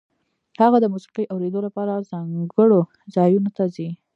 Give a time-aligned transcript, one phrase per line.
[0.61, 2.79] هغه د موسیقۍ اورېدو لپاره ځانګړو
[3.15, 3.89] ځایونو ته ځي